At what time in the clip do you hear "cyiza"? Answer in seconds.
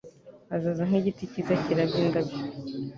1.31-1.53